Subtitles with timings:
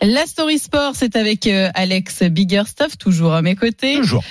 [0.00, 3.96] La Story Sport, c'est avec euh, Alex Biggerstuff, toujours à mes côtés.
[3.96, 4.22] Toujours.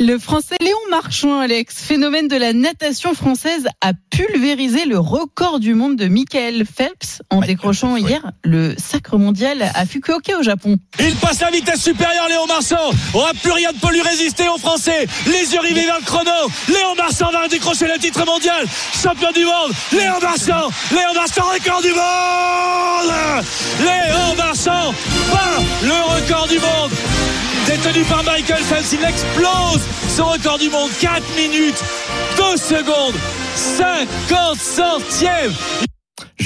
[0.00, 5.74] Le français Léon Marchand, Alex, phénomène de la natation française, a pulvérisé le record du
[5.74, 8.10] monde de Michael Phelps en Michael décrochant Phelps, oui.
[8.10, 10.76] hier le sacre mondial à Fukuoka au Japon.
[11.00, 12.90] Il passe la vitesse supérieure, Léon Marchand.
[13.14, 15.06] On n'a plus rien ne peut lui résister aux Français.
[15.26, 16.30] Les yeux rivés vers le chrono.
[16.68, 18.66] Léon Marchand va décrocher le titre mondial.
[19.02, 19.72] Champion du monde.
[19.92, 20.68] Léon Marchand.
[20.90, 23.14] Léon Marchand, record du monde.
[23.80, 24.94] Léon Marchand
[25.32, 26.90] bat le record du monde.
[27.66, 29.80] Détenu par Michael Phelps, il explose
[30.16, 30.90] son record du monde.
[31.00, 31.82] 4 minutes,
[32.36, 33.14] 2 secondes,
[33.54, 35.52] 50 centièmes.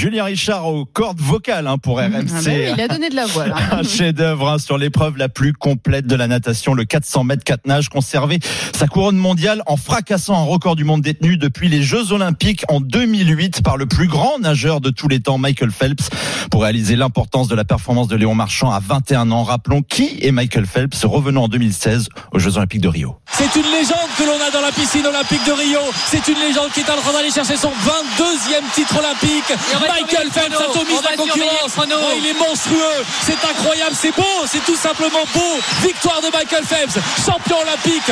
[0.03, 2.11] Julien Richard aux cordes vocales hein, pour RMC.
[2.11, 3.47] Ah bah oui, il a donné de la voix.
[3.47, 3.55] là.
[3.71, 7.65] Un chef-d'œuvre hein, sur l'épreuve la plus complète de la natation, le 400 mètres 4
[7.67, 8.39] nages, conservé
[8.75, 12.81] sa couronne mondiale en fracassant un record du monde détenu depuis les Jeux Olympiques en
[12.81, 16.09] 2008 par le plus grand nageur de tous les temps, Michael Phelps.
[16.51, 20.33] Pour réaliser l'importance de la performance de Léon Marchand à 21 ans, rappelons qui est
[20.33, 23.15] Michael Phelps, revenant en 2016 aux Jeux Olympiques de Rio.
[23.31, 25.79] C'est une légende que l'on a dans la piscine olympique de Rio.
[26.07, 29.53] C'est une légende qui est en train d'aller chercher son 22e titre olympique.
[29.93, 31.75] Michael Phelps atomise la concurrence.
[31.77, 33.03] Oh, il est monstrueux.
[33.21, 33.95] C'est incroyable.
[33.99, 34.45] C'est beau.
[34.47, 35.59] C'est tout simplement beau.
[35.81, 38.11] Victoire de Michael Phelps, champion olympique.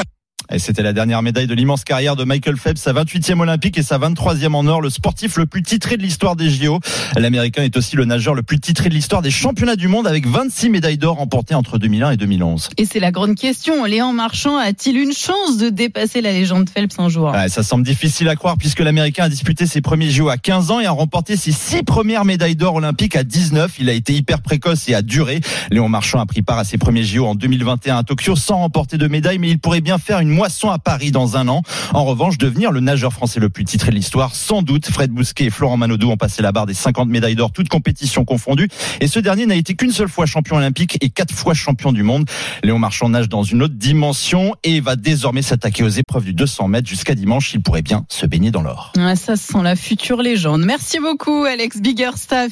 [0.53, 3.83] Et c'était la dernière médaille de l'immense carrière de Michael Phelps, sa 28e olympique et
[3.83, 6.79] sa 23e en or, le sportif le plus titré de l'histoire des JO.
[7.15, 10.27] L'américain est aussi le nageur le plus titré de l'histoire des championnats du monde avec
[10.27, 12.69] 26 médailles d'or remportées entre 2001 et 2011.
[12.77, 13.85] Et c'est la grande question.
[13.85, 17.31] Léon Marchand a-t-il une chance de dépasser la légende Phelps un jour?
[17.31, 20.71] Ouais, ça semble difficile à croire puisque l'américain a disputé ses premiers JO à 15
[20.71, 23.79] ans et a remporté ses six premières médailles d'or olympiques à 19.
[23.79, 25.39] Il a été hyper précoce et a duré.
[25.71, 28.97] Léon Marchand a pris part à ses premiers JO en 2021 à Tokyo sans remporter
[28.97, 31.61] de médaille, mais il pourrait bien faire une moisson à Paris dans un an.
[31.93, 34.87] En revanche, devenir le nageur français le plus titré de l'histoire, sans doute.
[34.87, 38.25] Fred Bousquet et Florent Manodou ont passé la barre des 50 médailles d'or, toutes compétitions
[38.25, 38.67] confondues.
[39.01, 42.01] Et ce dernier n'a été qu'une seule fois champion olympique et quatre fois champion du
[42.01, 42.27] monde.
[42.63, 46.69] Léon Marchand nage dans une autre dimension et va désormais s'attaquer aux épreuves du 200
[46.69, 47.53] mètres jusqu'à dimanche.
[47.53, 48.93] Il pourrait bien se baigner dans l'or.
[49.13, 50.63] Ça sent la future légende.
[50.65, 52.49] Merci beaucoup, Alex Biggerstaff.